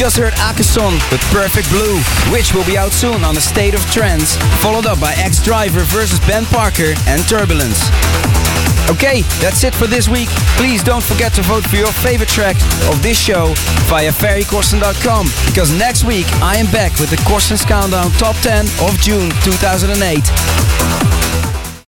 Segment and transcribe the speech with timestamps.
[0.00, 2.00] just heard Akason with Perfect Blue,
[2.32, 4.36] which will be out soon on the State of Trance.
[4.62, 7.84] followed up by Ex-Driver versus Ben Parker and Turbulence.
[8.88, 10.30] Okay, that's it for this week.
[10.56, 12.56] Please don't forget to vote for your favorite track
[12.88, 13.52] of this show
[13.92, 18.98] via ferrycorsten.com because next week I am back with the Corsten's Countdown Top 10 of
[19.02, 21.49] June 2008.